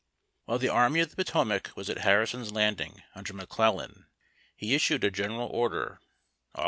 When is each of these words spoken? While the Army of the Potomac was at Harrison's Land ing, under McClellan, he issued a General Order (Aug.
While 0.45 0.57
the 0.57 0.67
Army 0.67 0.99
of 1.01 1.11
the 1.11 1.15
Potomac 1.15 1.69
was 1.75 1.87
at 1.87 1.99
Harrison's 1.99 2.51
Land 2.51 2.81
ing, 2.81 3.03
under 3.13 3.35
McClellan, 3.35 4.07
he 4.55 4.73
issued 4.73 5.03
a 5.03 5.11
General 5.11 5.45
Order 5.47 5.99
(Aug. 6.55 6.59